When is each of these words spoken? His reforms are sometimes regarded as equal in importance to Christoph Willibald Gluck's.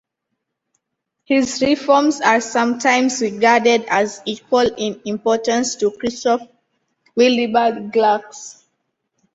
His 1.25 1.61
reforms 1.61 2.21
are 2.21 2.41
sometimes 2.41 3.21
regarded 3.21 3.85
as 3.87 4.19
equal 4.25 4.73
in 4.75 4.99
importance 5.05 5.75
to 5.75 5.91
Christoph 5.91 6.41
Willibald 7.15 7.91
Gluck's. 7.91 8.65